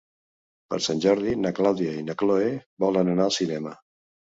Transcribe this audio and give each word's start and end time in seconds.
Per 0.73 0.79
Sant 0.85 1.03
Jordi 1.05 1.37
na 1.43 1.53
Clàudia 1.61 1.95
i 2.01 2.09
na 2.11 2.19
Cloè 2.25 2.51
volen 2.87 3.17
anar 3.17 3.33
al 3.33 3.41
cinema. 3.41 3.81